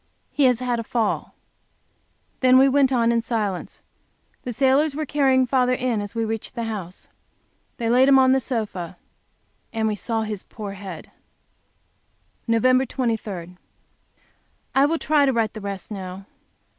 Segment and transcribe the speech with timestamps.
[0.31, 1.35] He has had a fall."
[2.39, 3.83] Then we went on in silence.
[4.41, 7.07] The sailors were carrying father in as we reached the house.
[7.77, 8.97] They laid him on the sofa,
[9.71, 11.11] we saw his poor head...
[12.47, 12.87] Nov.
[12.87, 13.57] 23.
[14.73, 16.25] I will try to write the rest now.